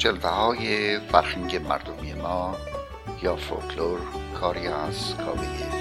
[0.00, 2.56] جلوه های فرهنگ مردمی ما
[3.22, 3.98] یا فولکلور
[4.40, 5.79] کاری از کاوه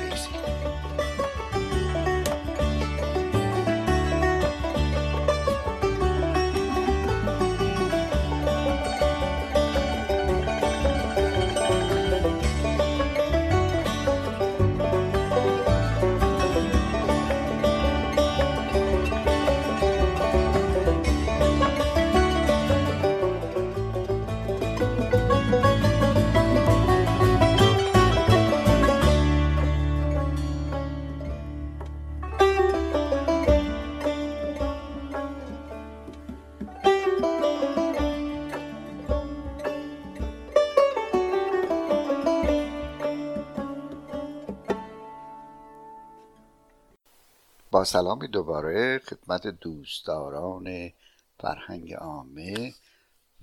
[47.72, 50.92] با سلامی دوباره خدمت دوستداران
[51.40, 52.74] فرهنگ عامه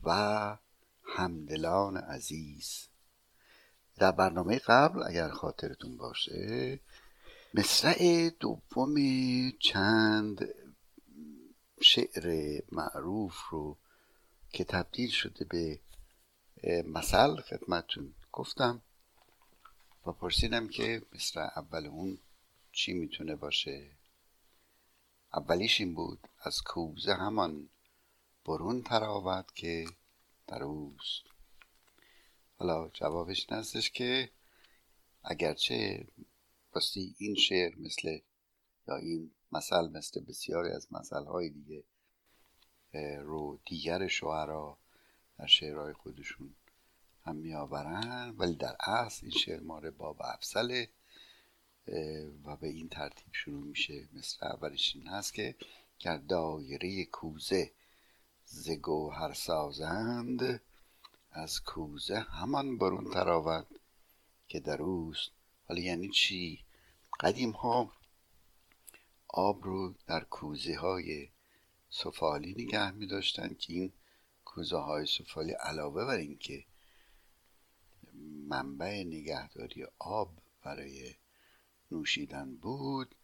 [0.03, 0.57] و
[1.03, 2.89] همدلان عزیز.
[3.97, 6.81] در برنامه قبل اگر خاطرتون باشه
[7.55, 8.95] مصرع دوم
[9.51, 10.49] چند
[11.81, 13.77] شعر معروف رو
[14.53, 15.81] که تبدیل شده به
[16.85, 18.83] مثل خدمتون گفتم
[20.07, 22.19] و پرسیدم که مصرع اول اون
[22.73, 23.96] چی می‌تونه باشه؟
[25.35, 27.69] اولیش این بود از کوزه همان
[28.47, 29.87] برون تراود که
[30.47, 31.23] در اوست.
[32.59, 34.31] حالا جوابش نستش که
[35.25, 36.07] اگرچه
[36.73, 38.19] باستی این شعر مثل
[38.89, 41.85] یا این مثل مثل بسیاری از های دیگه
[43.23, 44.79] رو دیگر شعرا
[45.39, 46.55] در شعرهای خودشون
[47.25, 50.89] هم میآورن ولی در اصل این شعر ماره باب افسله.
[52.45, 54.09] و به این ترتیب شروع میشه.
[54.13, 55.55] مثل اولش این هست که
[55.99, 57.71] گر دایره کوزه
[58.45, 60.61] ز گوهر سازند
[61.33, 63.67] از کوزه همان برون تراود
[64.49, 65.31] که در اوست.
[65.69, 66.65] حالا یعنی چی؟
[67.21, 67.93] قدیم ها
[69.29, 71.29] آب رو در کوزه های
[71.91, 73.93] سفالی نگه می داشتن که این
[74.45, 76.65] کوزه های سفالی علاوه بر اینکه
[78.49, 80.31] منبع نگهداری آب
[80.63, 81.15] برای
[81.91, 83.15] نوشیدن بود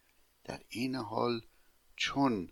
[0.43, 1.41] در این حال
[1.95, 2.51] چون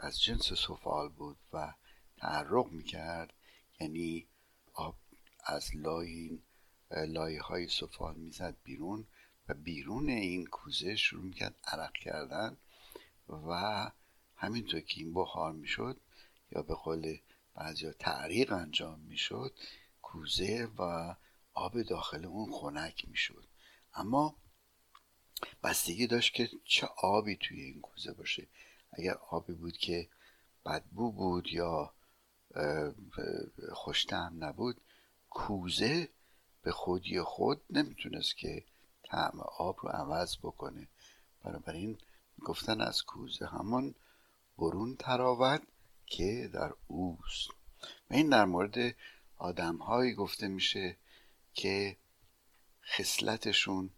[0.00, 1.74] از جنس سفال بود و
[2.16, 3.32] تعرق می‌کرد
[3.80, 4.26] یعنی
[4.74, 4.96] آب
[5.44, 6.38] از لای
[6.90, 9.06] لایه های سفال می‌زد بیرون
[9.48, 12.56] و بیرون این کوزه شروع می‌کرد عرق کردن
[13.28, 13.90] و
[14.36, 16.00] همینطور که این بخار می‌شد
[16.52, 17.18] یا به قول
[17.54, 19.54] بعضی تعریق انجام می‌شد
[20.02, 21.14] کوزه و
[21.54, 23.44] آب داخل اون خنک می‌شد.
[23.94, 24.36] اما
[25.62, 28.46] بستگی داشت که چه آبی توی این کوزه باشه.
[28.92, 30.08] اگر آبی بود که
[30.66, 31.92] بدبو بود یا
[33.72, 34.80] خوشتم نبود
[35.30, 36.08] کوزه
[36.62, 38.64] به خودی خود نمی‌تونست که
[39.02, 40.88] طعم آب رو عوض بکنه.
[41.44, 41.98] بنابراین
[42.44, 43.94] گفتن از کوزه همان
[44.58, 45.62] برون تراود
[46.06, 47.50] که در اوست.
[48.10, 48.94] و این در مورد
[49.38, 50.96] آدم هایی گفته میشه
[51.54, 51.96] که
[52.84, 53.90] خصلتشون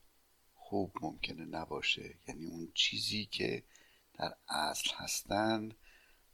[0.68, 2.18] خوب ممکنه نباشه.
[2.28, 3.64] یعنی اون چیزی که
[4.14, 5.74] در اصل هستند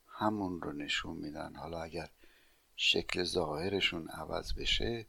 [0.07, 1.57] همون رو نشون میدن.
[1.57, 2.11] حالا اگر
[2.77, 5.07] شکل ظاهرشون عوض بشه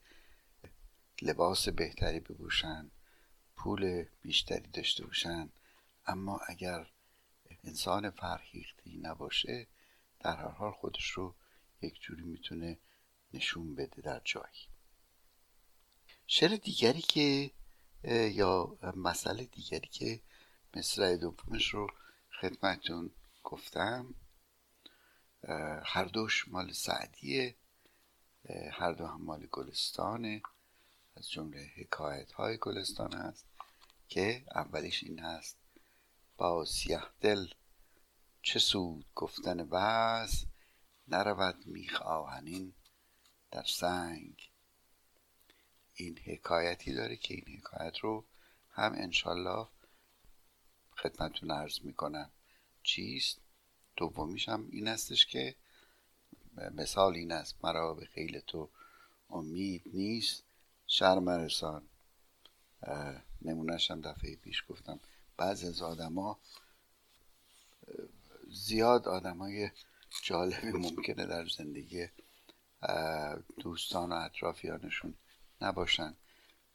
[1.21, 2.91] لباس بهتری بپوشن
[3.55, 5.49] پول بیشتری داشته باشن.
[6.05, 6.87] اما اگر
[7.63, 9.67] انسان فرهیختی نباشه
[10.19, 11.35] در هر حال خودش رو
[11.81, 12.79] یک جوری می‌تونه
[13.33, 14.67] نشون بده در جایی.
[16.27, 17.51] شعر دیگری که
[18.11, 20.21] یا مسئله دیگری که
[20.75, 21.87] مصرع دومش رو
[22.41, 23.11] خدمتون
[23.43, 24.15] گفتم
[25.85, 27.55] هر دوش مال سعدیه
[28.71, 30.41] هر دو هم مال گلستانه.
[31.17, 33.45] از جمله حکایت های گلستان هست
[34.07, 35.57] که اولیش این هست
[36.37, 37.47] با سیه دل
[38.41, 40.45] چه سود گفتن وز
[41.07, 42.73] نرود میخ آهنین
[43.51, 44.49] در سنگ.
[45.95, 48.25] این حکایتی داره که این حکایت رو
[48.71, 49.67] هم انشالله
[50.97, 52.31] خدمتون عرض می‌کنم.
[52.83, 53.37] چیست؟
[53.97, 55.55] دومیش هم این هستش که
[56.71, 57.55] مثال این است.
[57.63, 58.69] مرا به خیل تو
[59.29, 60.43] امید نیست.
[60.87, 61.87] شرم رسان
[63.41, 64.99] نمونهشم دفعه پیش گفتم.
[65.37, 66.39] بعضی از آدما
[68.47, 69.69] زیاد آدمای
[70.23, 72.07] جالبی ممکنه در زندگی
[73.59, 75.13] دوستان و اطرافیانشون
[75.61, 76.15] نباشن.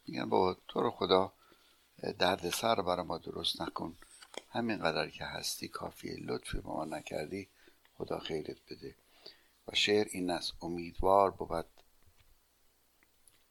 [0.07, 1.33] میگن با تو رو خدا
[2.19, 3.99] درد سر برای ما درست نکن.
[4.51, 6.17] همینقدر که هستی کافیه.
[6.21, 7.49] لطفی با ما نکردی
[7.99, 8.95] خدا خیرت بده.
[9.69, 11.67] و شعر این است امیدوار بود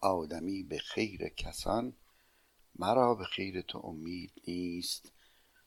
[0.01, 1.93] آدمی به خیر کسان
[2.75, 5.11] مرا به خیر تو امید نیست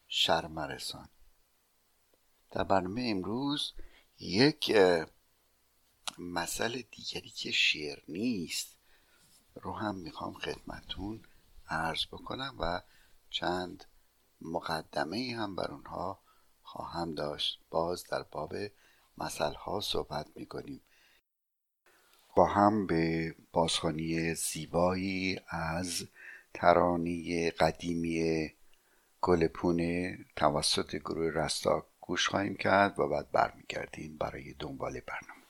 [0.08, 1.08] شرم رسان.
[2.50, 3.72] در برنامه امروز
[4.18, 4.72] یک
[6.18, 8.76] مسئله دیگری که شعر نیست.
[9.54, 11.20] رو هم می‌خوام خدمتون
[11.68, 12.80] عرض بکنم و
[13.30, 13.84] چند
[14.40, 16.18] مقدمه هم بر اونها
[16.62, 17.60] خواهم داشت.
[17.70, 18.54] باز در باب
[19.18, 20.80] مسئله ها صحبت می‌کنیم.
[22.36, 26.08] با هم به بازخانی زیبایی از
[26.54, 28.50] ترانی قدیمی
[29.20, 35.41] گلپونه توسط گروه رستاک گوش خواهیم کرد و بعد برمیگردیم برای دنبال برنامه.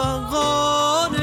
[0.00, 1.19] از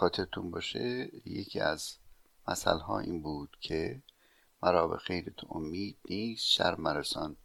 [0.00, 1.96] خاطرتون باشه یکی از
[2.48, 4.02] مسئله این بود که
[4.62, 7.36] مرا به خیر تو امید نیست شرم مرسان.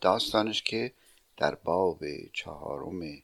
[0.00, 0.92] داستانش که
[1.36, 3.22] در باب چهارم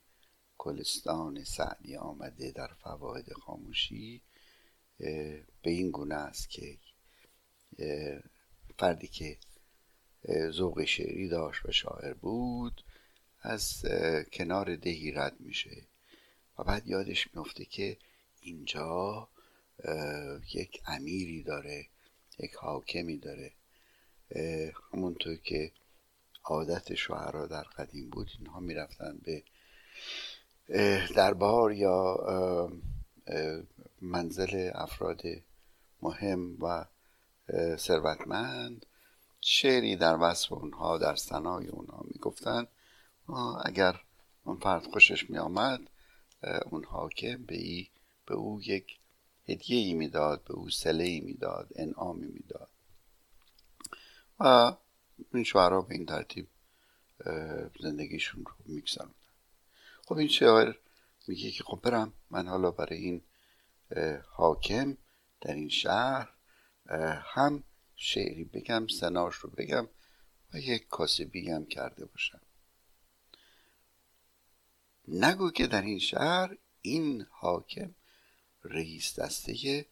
[0.57, 4.21] گلستان سعدی آمده در فواید خاموشی
[5.61, 6.77] به این گونه است که
[8.79, 9.37] فردی که
[10.49, 12.83] ذوق شعری داشت و شاعر بود
[13.41, 13.85] از
[14.31, 15.87] کنار دهی رد میشه.
[16.57, 17.97] و بعد یادش میفته که
[18.43, 19.27] اینجا
[20.53, 21.85] یک امیری داره
[22.39, 23.51] یک حاکمی داره.
[24.93, 25.71] همونطور که
[26.43, 29.43] عادت شوهرها در قدیم بود اینها می‌رفتن به
[31.15, 32.71] دربار یا
[34.01, 35.21] منزل افراد
[36.01, 36.85] مهم و
[37.77, 38.85] ثروتمند.
[39.41, 42.67] شعری در وصف اونها در ثنای اونها می‌گفتن.
[43.65, 44.01] اگر
[44.43, 45.89] اون فرد خوشش میآمد
[46.65, 47.87] اون حاکم به, ای
[48.25, 48.99] به او یک
[49.47, 52.69] هدیه ای می‌داد به او سله ای می‌داد انعامی می‌داد.
[54.39, 54.75] و
[55.33, 56.47] این شوهرها به این ترتیب
[57.79, 59.13] زندگیشون رو میگذروندن.
[60.05, 60.75] خب این شاعر
[61.27, 63.21] میگه که خب برم من حالا برای این
[64.31, 64.97] حاکم
[65.41, 66.29] در این شهر
[67.21, 67.63] هم
[67.95, 69.87] شعری بگم سناش رو بگم
[70.53, 72.41] و یک کاسبی هم کرده باشم.
[75.07, 77.95] نگو که در این شهر این حاکم
[78.63, 79.85] رئیس دسته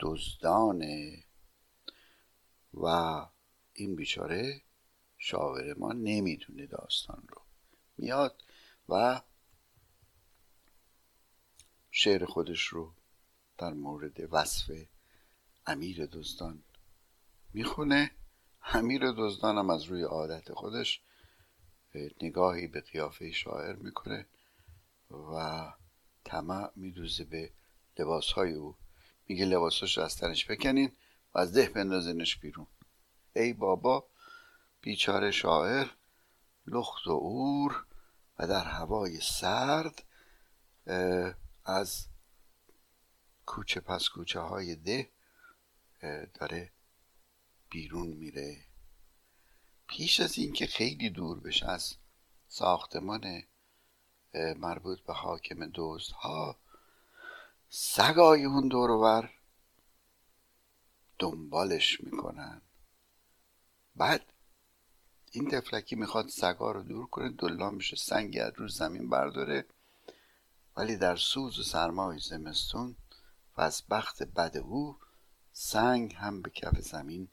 [0.00, 1.24] دزدانه
[2.74, 2.86] و
[3.72, 4.62] این بیچاره
[5.18, 7.42] شاعر ما نمی‌دونه داستان رو.
[7.96, 8.42] میاد
[8.88, 9.22] و
[11.90, 12.94] شعر خودش رو
[13.58, 14.70] در مورد وصف
[15.66, 16.62] امیر دزدان
[17.52, 18.10] می‌خونه.
[18.64, 21.02] امیر دزدان هم از روی عادت خودش
[22.22, 24.26] نگاهی به قیافه شاعر می‌کنه
[25.10, 25.72] و
[26.24, 27.52] طمع میدوزه به
[28.02, 28.76] لباس های او.
[29.28, 30.92] میگه لباساش از تنش بکنین
[31.34, 32.66] و از ده بندازینش بیرون.
[33.36, 34.06] ای بابا
[34.80, 35.86] بیچاره شاعر
[36.66, 37.86] لخت و اور
[38.38, 40.04] و در هوای سرد
[41.64, 42.06] از
[43.46, 45.10] کوچه پس کوچه های ده
[46.34, 46.72] داره
[47.70, 48.64] بیرون میره.
[49.86, 51.94] پیش از اینکه خیلی دور بشه از
[52.48, 53.42] ساختمان
[54.56, 56.61] مربوط به حاکم دوست ها
[57.74, 59.30] سگای اون دورور
[61.18, 62.62] دنبالش می‌کنن.
[63.96, 64.32] بعد
[65.30, 69.66] این تفلکی می‌خواد سگا رو دور کنه دلان میشه سنگی از رو زمین برداره.
[70.76, 72.96] ولی در سوز و سرمای زمستون
[73.56, 74.98] و از بخت بد او
[75.52, 77.28] سنگ هم به کف زمین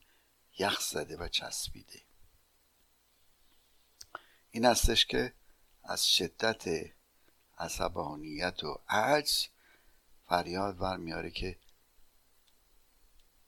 [0.60, 2.02] یخ زده و چسبیده.
[4.52, 5.34] این هستش که
[5.84, 6.66] از شدت
[7.58, 9.48] عصبانیت و عجز
[10.30, 11.56] فریاد ور میاره که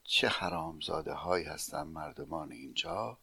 [0.03, 3.17] چه حرامزاده هایی هستن مردمان اینجا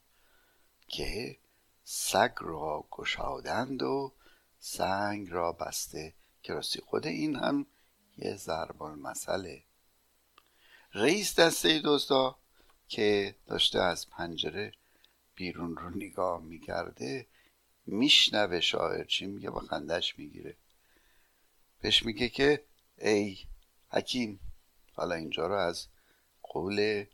[0.89, 1.37] که
[1.85, 4.13] سگ را گشادند و
[4.59, 6.15] سنگ را بسته.
[6.43, 7.67] که راستی خود این هم
[8.19, 9.63] یه ضرب مسئله
[10.95, 12.39] رئیس دسته دزدا
[12.89, 14.73] که داشته از پنجره
[15.35, 17.27] بیرون رو نگاه می‌کرده
[17.87, 20.57] میشنوه شاعر چی میگه با خندش می‌گیره.
[21.81, 22.68] بهش میگه که
[23.01, 23.39] ای
[23.91, 24.41] حکیم
[24.93, 25.87] حالا اینجا رو از
[26.43, 27.05] قول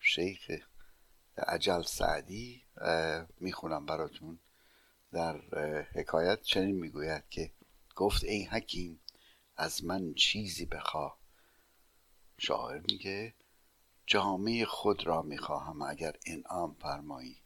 [0.00, 0.50] شیخ
[1.36, 2.62] عجل سعدی
[3.40, 4.38] می‌خونم براتون
[5.12, 5.38] در
[5.94, 6.42] حکایت.
[6.42, 7.50] چنین می‌گوید که
[7.96, 9.00] گفت ای حکیم
[9.56, 11.18] از من چیزی بخواه
[12.38, 13.34] شاعر میگه
[14.06, 17.36] جامعه خود را می‌خواهم اگر انعام فرمایی.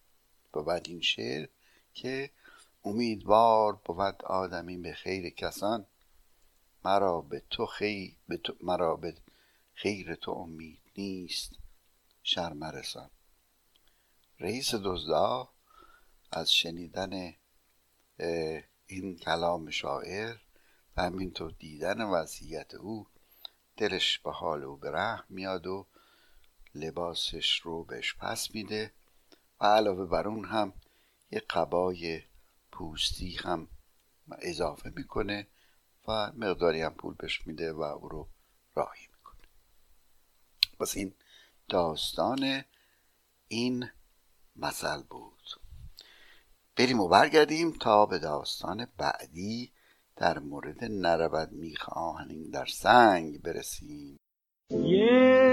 [0.55, 1.49] و بعد این شعر
[1.95, 2.31] که
[2.85, 5.87] امیدوار بود آدمی به خیر کسان
[6.85, 9.15] مرا به تو خیر به تو مرا به
[9.75, 11.53] خیر تو امید نیست
[12.23, 13.11] شرم رسان.
[14.41, 15.49] رئیس دزدا
[16.33, 17.35] از شنیدن
[18.87, 20.37] این کلام شاعر
[20.97, 23.07] و همینطور دیدن وضعیت او
[23.77, 25.87] دلش به حال او به رحم میاد و
[26.75, 28.93] لباسش رو بهش پس میده
[29.61, 30.73] و علاوه بر اون هم
[31.31, 32.23] یه قبای
[32.73, 33.69] پوستی هم
[34.39, 35.47] اضافه می‌کنه.
[36.09, 38.29] و مقداری هم پول بهش میده و او رو
[38.75, 39.49] راهی می‌کنه.
[40.81, 41.15] پس این
[41.69, 42.65] داستان
[43.49, 43.91] این
[44.57, 45.35] مثل بود.
[46.77, 49.73] بریم و برگردیم تا به داستان بعدی
[50.17, 54.17] در مورد نرود میخ آهنین در سنگ برسیم.
[54.71, 55.44] از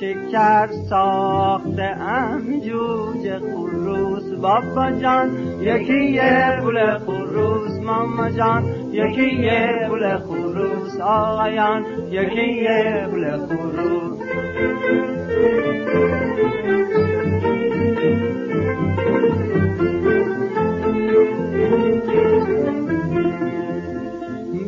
[0.00, 5.28] شکر ساخته ام جوجه خروس بابا جان
[5.60, 14.18] یکی یه پول خروس ماما جان یکی یه پول خروس آقایان یکی یه پول خروس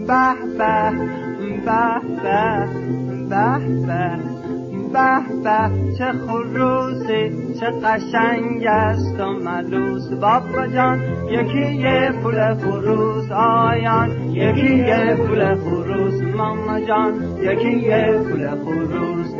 [0.07, 0.93] به به
[1.65, 2.01] به
[3.29, 4.32] به به
[4.93, 10.09] به چه خروسی چه قشنگ است و ملوس.
[10.13, 18.19] بابا جان یکی یه پول خروس آیان یکی یه پول خروس ماما جان یکی یه
[18.29, 19.35] پول خروس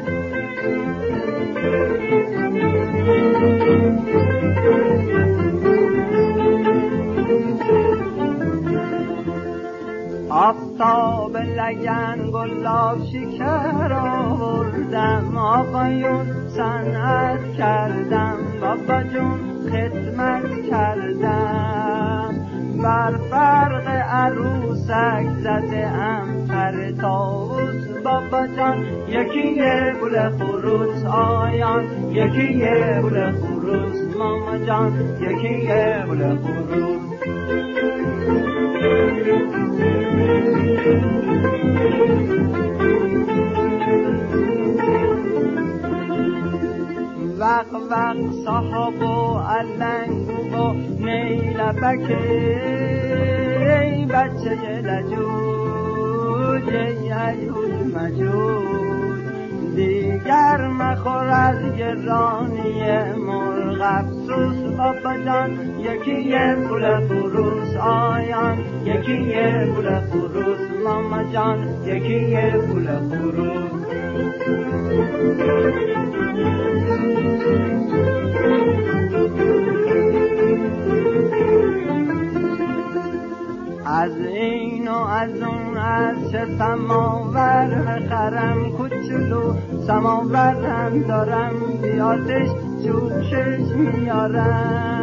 [10.33, 15.32] آفتاب لگن گلاب شکر آوردم.
[15.73, 22.35] آقایون صنعت کردم بابا جون خدمت کردم.
[22.83, 32.53] بر فرق عروسک زده ام پر تاوز بابا جان یکی یه بول خروس آیان یکی
[32.53, 37.03] یه بول خروس ماما جان یکی یه بول خروس.
[47.63, 47.85] وق
[48.45, 50.73] صاحب و علنگ و
[51.05, 52.11] نیلبک
[53.81, 58.83] ای بچه لجوج ای ایوج مجوج.
[59.77, 69.17] دیگر مخور از گرانی مرغ افسوس بابا جان یکی یه پول فروس آیان یکی
[69.75, 71.59] پول فروس ماما جان.
[71.85, 73.83] یکی یه پول فروس
[83.87, 89.55] از این و از اون از چه سماور بخرم کوچولو.
[89.87, 92.49] سماورم دارم بیاتش
[92.85, 95.02] جوشش میارم.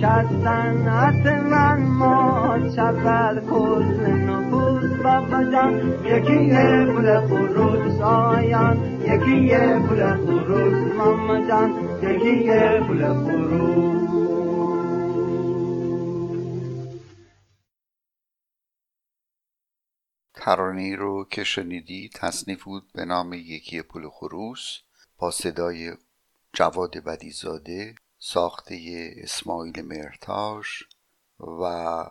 [0.00, 6.50] که از صنعت من ما چپر کل نفوس بابا جان یکی
[6.92, 9.56] پول خروس آیان یکی
[9.88, 11.70] پول خروس ماما جان
[12.02, 12.50] یکی
[12.86, 14.04] پول خروس
[20.34, 24.78] ترانه رو که شنیدی تصنیف بود به نام یکی پول خروس
[25.18, 25.92] با صدای
[26.52, 27.94] جواد بدیزاده
[28.26, 30.82] ساخته اسماعیل مرتاش
[31.60, 32.04] و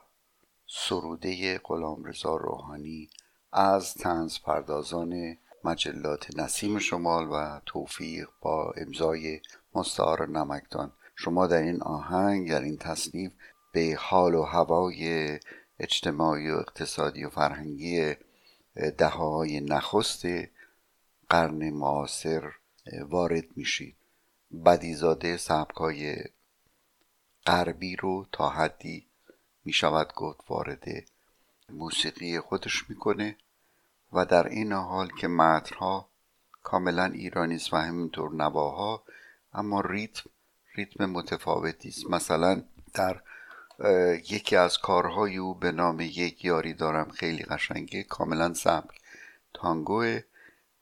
[0.68, 3.10] سروده غلامرضا روحانی
[3.54, 9.42] از تنز پردازان مجلات نسیم شمال و توفیق با امضای
[9.76, 10.92] مستعار نمکدان.
[11.16, 13.32] شما در این آهنگ در این تصنیف
[13.74, 15.40] به حال و هوای
[15.80, 18.16] اجتماعی و اقتصادی و فرهنگی
[18.98, 20.26] دههای نخست
[21.30, 22.52] قرن معاصر
[23.10, 24.03] وارد میشید.
[24.66, 26.24] بدیزاده سبکای
[27.46, 29.08] غربی رو تا حدی
[29.66, 30.86] می‌شود گفت وارد
[31.70, 33.38] موسیقی خودش می‌کنه
[34.14, 36.10] و در این حال که متنها
[36.64, 39.04] کاملا ایرانی است و همینطور نواها
[39.54, 40.30] اما ریتم
[40.76, 42.10] ریتم متفاوتی است.
[42.10, 42.64] مثلا
[42.94, 43.22] در
[44.30, 49.02] یکی از کارهای او به نام یک یاری دارم خیلی قشنگه کاملا سبک
[49.54, 50.22] تانگوه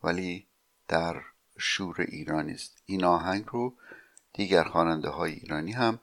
[0.03, 0.47] ولی
[0.87, 1.21] در
[1.61, 2.83] شور ایرانی است.
[2.85, 3.73] این آهنگ رو
[4.33, 5.99] دیگر خواننده های ایرانی هم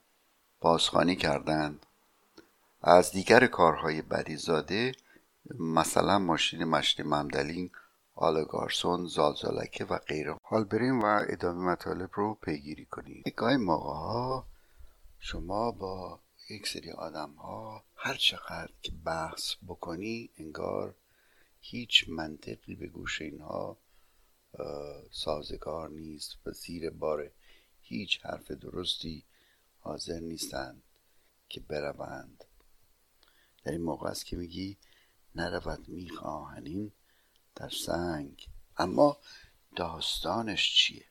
[0.61, 1.87] بازخوانی کردند.
[2.83, 4.93] از دیگر کارهای بدیزاده
[5.59, 7.71] مثلا ماشین مشتی ممدلین
[8.15, 10.37] آلگارسون زالزالکه و غیره.
[10.43, 13.23] حال بریم و ادامه مطالب رو پیگیری کنیم.
[13.37, 14.47] گاهی موقع ها
[15.19, 20.95] شما با یک سری آدم ها هر چقدر که بحث بکنی انگار
[21.61, 23.77] هیچ منطقی به گوش اینها
[25.11, 27.31] سازگار نیست و زیر بار
[27.81, 29.25] هیچ حرف درستی
[29.79, 30.83] حاضر نیستند
[31.49, 32.45] که بروند.
[33.65, 34.79] در این موقع است که میگی
[35.35, 36.93] نرود میخ آهنین
[37.55, 38.49] در سنگ.
[38.77, 39.19] اما
[39.77, 41.07] داستانش چیه؟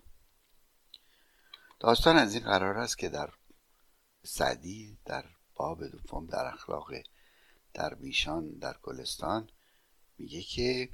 [1.80, 3.34] داستان از این قرار است که در
[4.24, 6.92] سعدی در باب دوم در اخلاق
[7.74, 9.50] درویشان در گلستان
[10.18, 10.90] میگه که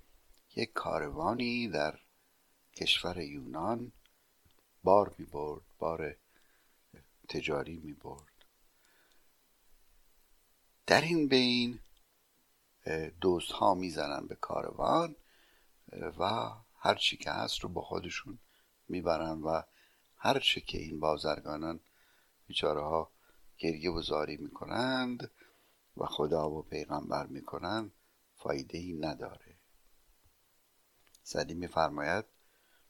[0.55, 1.99] یک کاروانی در
[2.75, 3.91] کشور یونان
[4.83, 6.15] بار می برد بار
[7.29, 8.45] تجاری می برد
[10.88, 11.79] در این بین
[13.21, 15.15] دوست ها می‌زنن به کاروان
[16.19, 18.39] و هر چی که هست رو با خودشون
[18.88, 19.62] می‌برن و
[20.17, 21.79] هر چه که این بازرگانان
[22.47, 23.12] بیچاره ها
[23.57, 25.31] گریه و زاری می‌کنند
[25.97, 27.91] و خدا و پیغمبر می‌کنند
[28.36, 29.55] فایده ای نداره.
[31.23, 32.25] سعدی میفرماید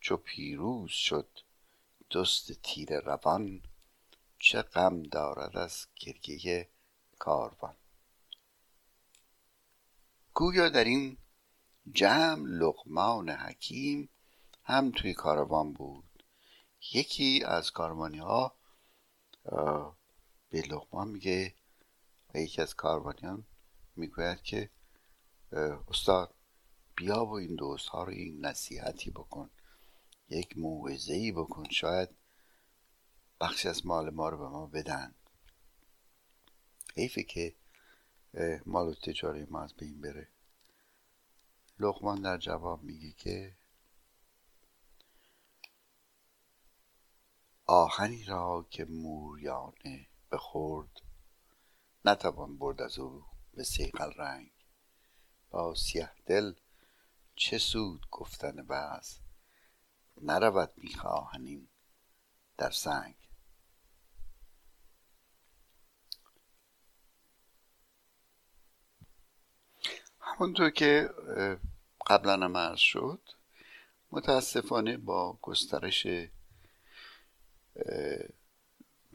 [0.03, 1.39] چو پیروز شد
[2.15, 3.61] دست تیر روان
[4.39, 6.69] چه غم دارد از گریه
[7.19, 7.75] کاروان.
[10.33, 11.17] گویا در این
[11.93, 14.09] جمع لقمان حکیم
[14.63, 16.23] هم توی کاروان بود.
[16.93, 18.55] یکی از کاروانی ها
[20.49, 21.53] به لقمان میگه
[22.33, 23.45] و یکی از کاروانیان
[23.95, 24.69] می‌گوید که
[25.87, 26.33] استاد
[26.95, 29.49] بیا و این دوست ها رو این نصیحتی بکن.
[30.29, 31.69] یک موعظه ای بکن.
[31.69, 32.09] شاید
[33.41, 35.15] بخشی از مال ما رو به ما بدن.
[36.95, 37.55] حیفه که
[38.65, 40.27] مال تجاری ما از بین بره.
[41.79, 43.55] لقمان در جواب میگه که
[47.65, 51.01] آهنی را که موریانه بخورد
[52.05, 54.51] نتوان برد از او به سیقل رنگ.
[55.49, 56.53] با سیه دل
[57.35, 59.22] چه سود گفتن بعض
[60.23, 61.67] نرود آهنین
[62.57, 63.15] در سنگ.
[70.19, 71.09] همونطور که
[72.07, 73.29] قبلا هم عرض شد
[74.11, 76.07] متاسفانه با گسترش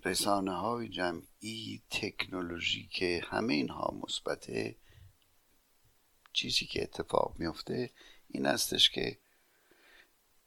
[0.04, 4.76] رسانه های جمعی تکنولوژی که همه اینها مثبته
[6.32, 7.90] چیزی که اتفاق میفته
[8.28, 9.18] این استش که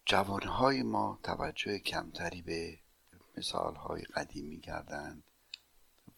[0.05, 2.79] جوانهای ما توجه کمتری به
[3.37, 5.23] مثال های قدیمی کردند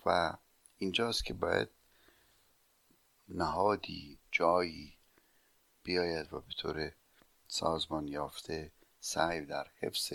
[0.06, 0.38] و
[0.78, 1.70] اینجاست که باید
[3.28, 4.98] نهادی جایی
[5.84, 6.92] بیاید و به طور
[7.48, 10.14] سازمان یافته سعی در حفظ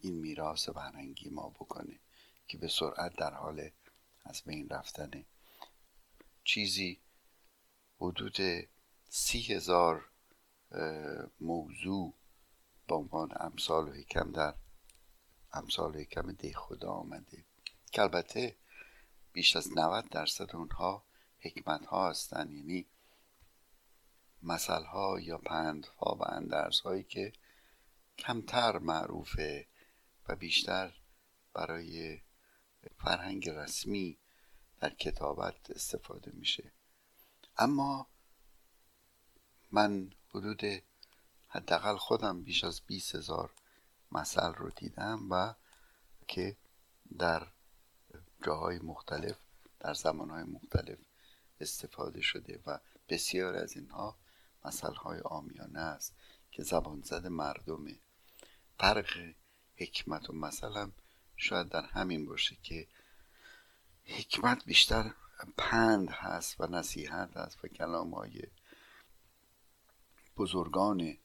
[0.00, 1.98] این میراث فرهنگی ما بکنه
[2.46, 3.70] که به سرعت در حال
[4.24, 5.24] از بین رفتنه
[6.44, 7.00] چیزی
[8.00, 8.68] حدود
[9.08, 10.04] سی هزار
[11.40, 12.14] موضوع
[12.88, 14.54] به عنوان امثال حکم در
[15.52, 17.44] امثال و حکم ده خدا آمده.
[17.92, 18.56] که البته
[19.32, 21.04] بیش از 90 درصد اونها
[21.38, 22.50] حکمت ها هستن.
[22.52, 22.86] یعنی
[24.42, 27.32] مثل ها یا پند ها و اندرز هایی که
[28.18, 29.66] کمتر معروفه
[30.28, 30.94] و بیشتر
[31.52, 32.20] برای
[32.98, 34.18] فرهنگ رسمی
[34.80, 36.72] در کتابت استفاده میشه.
[37.58, 38.06] اما
[39.70, 40.62] من حدود
[41.54, 43.50] حداقل خودم بیش از 20 هزار
[44.12, 45.54] مثل رو دیدم و
[46.28, 46.56] که
[47.18, 47.46] در
[48.46, 49.36] جاهای مختلف
[49.80, 50.98] در زمانهای مختلف
[51.60, 54.16] استفاده شده و بسیار از اینها
[54.64, 56.14] مثل های آمیانه است
[56.50, 57.98] که زبان زده مردمه
[58.78, 59.34] فرق
[59.76, 60.90] حکمت و مثلا
[61.36, 62.86] شاید در همین باشه که
[64.04, 65.14] حکمت بیشتر
[65.56, 68.42] پند هست و نصیحت هست و کلام های
[70.36, 71.18] بزرگانه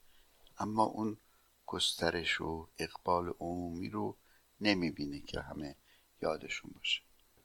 [0.60, 1.18] اما اون
[1.66, 4.16] گسترش و اقبال عمومی رو
[4.62, 5.76] نمی‌بینه که همه
[6.22, 7.02] یادشون باشه.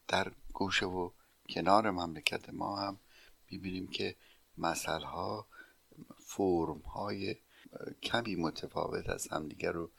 [0.08, 1.10] در گوشه و
[1.48, 2.98] کنار مملکت ما هم
[3.50, 4.16] می‌بینیم که
[4.58, 5.46] مسئله ها
[6.18, 7.36] فرم های
[8.02, 9.90] کمی متفاوت از همدیگر رو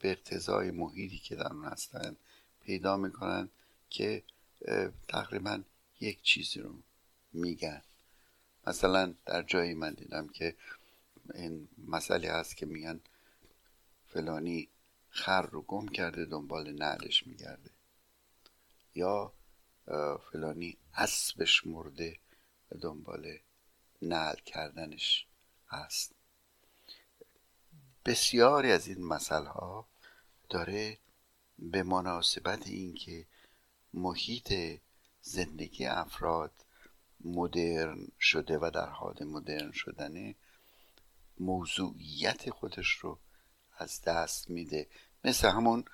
[0.00, 2.16] به اقتضای محیطی که در اون هستن
[2.60, 3.48] پیدا می‌کنن
[3.90, 4.22] که
[5.08, 5.62] تقریبا
[6.00, 6.74] یک چیزی رو
[7.32, 7.82] میگن.
[8.66, 10.56] مثلا در جایی من دیدم که
[11.34, 13.00] این مسئله هست که میگن
[14.06, 14.68] فلانی
[15.08, 17.70] خر رو گم کرده دنبال نعلش میگرده.
[18.94, 19.32] یا
[20.32, 22.18] فلانی اسبش مرده
[22.80, 23.38] دنبال
[24.02, 25.26] نعل کردنش
[25.68, 26.12] هست.
[28.04, 29.86] بسیاری از این مسئله ها
[30.48, 30.98] داره
[31.58, 33.26] به مناسبت اینکه
[33.94, 34.80] محیط
[35.22, 36.52] زندگی افراد
[37.20, 40.34] مدرن شده و در حال مدرن شدنه
[41.40, 43.18] موضوعیت خودش رو
[43.78, 44.88] از دست میده.
[45.24, 45.84] مثل همون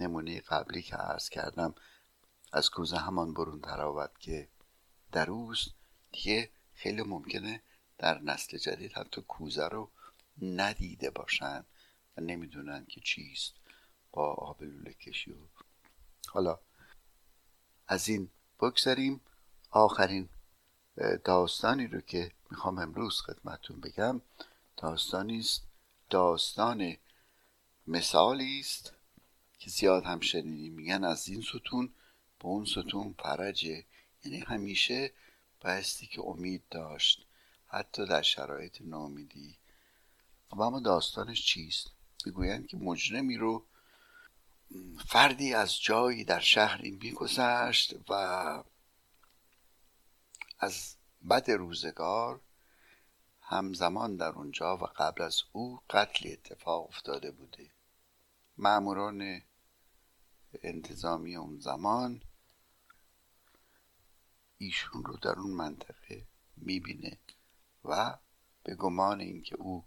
[0.00, 1.74] نمونه قبلی که عرض کردم
[2.52, 4.48] از کوزه همان برون تراود که
[5.12, 5.72] در روز
[6.12, 7.62] دیگه خیلی ممکنه
[7.98, 9.90] در نسل جدید حتی کوزه رو
[10.42, 11.64] ندیده باشن
[12.16, 13.54] و نمی‌دونن که چیست
[14.12, 15.36] با آب لوله کشی و
[16.28, 16.58] حالا
[17.88, 19.20] از این بگذاریم
[19.70, 20.28] آخرین
[21.24, 24.20] داستانی رو که می‌خوام امروز خدمتون بگم
[24.76, 25.62] داستانی است.
[26.10, 26.96] داستان
[27.86, 28.92] مثالی است
[29.58, 30.72] که زیاد هم شنیدیم.
[30.72, 31.86] میگن از این ستون
[32.38, 33.84] به اون ستون فرجه
[34.24, 35.12] یعنی همیشه
[35.60, 37.26] بایستی که امید داشت.
[37.66, 39.56] حتی در شرایط نامیدی
[40.50, 41.90] و اما داستانش چیست؟
[42.26, 43.64] می‌گویند که مجرمی رو
[45.06, 48.12] فردی از جایی در شهری میگذشت و
[50.58, 50.94] از
[51.30, 52.40] بد روزگار
[53.52, 57.70] همزمان در اونجا و قبل از او قتل اتفاق افتاده بوده.
[58.58, 59.42] معموران
[60.62, 62.22] انتظامی اون زمان
[64.58, 67.18] ایشون رو در اون منطقه می‌بینه
[67.84, 68.18] و
[68.64, 69.84] به گمان اینکه او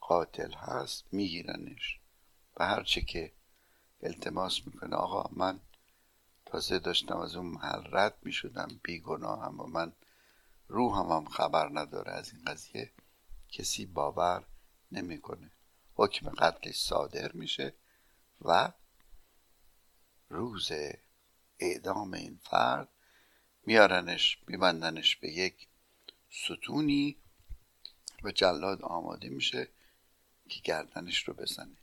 [0.00, 2.00] قاتل هست میگیرنش.
[2.56, 3.32] و هرچه که
[4.02, 5.60] التماس می‌کنه آقا من
[6.46, 9.92] تازه داشتم از اون محل رد می‌شدم بیگناه اما من
[10.68, 12.92] روحم هم خبر نداره از این قضیه.
[13.48, 14.44] کسی باور
[14.92, 15.50] نمی‌کنه.
[15.94, 17.74] حکم قتلش صادر میشه
[18.40, 18.72] و
[20.28, 20.72] روز
[21.58, 22.88] اعدام این فرد
[23.62, 25.68] میارنش میبندنش به یک
[26.30, 27.16] ستونی
[28.24, 29.68] و جلاد آماده میشه
[30.48, 31.76] که گردنش رو بزنه.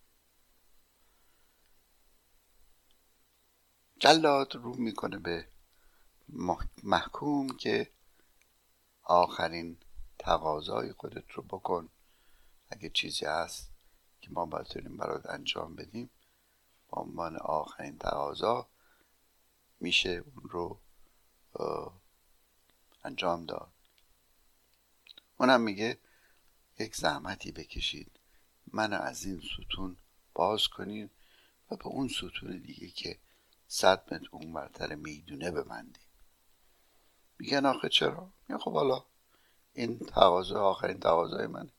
[3.99, 5.47] جلاد رو می‌کنه به
[6.83, 7.91] محکوم که
[9.03, 9.77] آخرین
[10.19, 11.89] تقاضای خودت رو بکن.
[12.69, 13.71] اگه چیزی هست
[14.21, 16.09] که ما بتونیم برات انجام بدیم
[16.91, 18.67] به عنوان آخرین تقاضا
[19.79, 20.79] میشه اون رو
[23.03, 23.71] انجام داد.
[25.37, 25.97] اونم میگه
[26.79, 28.11] یک زحمتی بکشید.
[28.73, 29.97] من از این ستون
[30.33, 31.11] باز کنید
[31.71, 33.19] و به اون ستون دیگه که
[33.67, 36.10] صد متر اون برتر می‌دونه ببندیم
[37.41, 39.05] میگن آخه چرا؟ میگن خب حالا
[39.73, 41.71] این تقاضا آخرین تقاضای منه.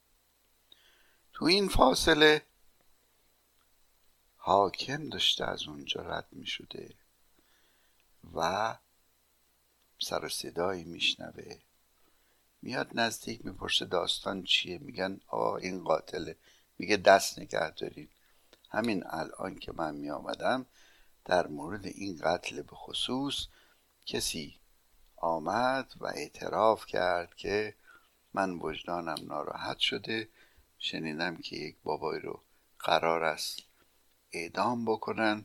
[1.33, 2.42] تو این فاصله
[4.37, 6.94] حاکم داشته از اونجا رد می شده
[8.35, 8.79] و
[9.98, 11.59] سر صدایی میشنوه.
[12.62, 16.37] میاد نزدیک می‌پرسه داستان چیه؟ میگن آه این قاتله.
[16.79, 18.09] میگه دست نگه دارین.
[18.70, 20.66] همین الان که من میآمدم
[21.25, 23.46] در مورد این قتل به خصوص
[24.07, 24.62] کسی
[25.22, 27.74] آمد و اعتراف کرد که
[28.35, 30.28] من وجدانم ناراحت شده.
[30.78, 32.42] شنیدم که یک بابایی رو
[32.78, 33.61] قرار است
[34.32, 35.44] اعدام بکنن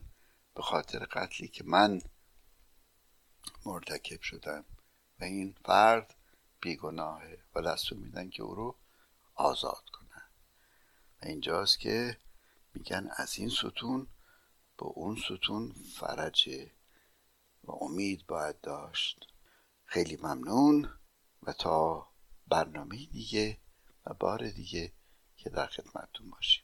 [0.54, 2.02] به خاطر قتلی که من
[3.66, 4.64] مرتکب شدم.
[5.20, 6.14] و این فرد
[6.60, 8.76] بیگناهه و دستور میدن که او رو
[9.34, 10.28] آزاد کنن.
[11.22, 12.18] و اینجاست که
[12.74, 14.06] میگن از این ستون
[14.78, 16.70] به اون ستون فرجه
[17.64, 19.37] و امید باید داشت.
[19.90, 20.88] خیلی ممنون
[21.42, 22.08] و تا
[22.46, 23.58] برنامه دیگه
[24.06, 24.92] و بار دیگه
[25.36, 26.62] که در خدمتتون باشیم.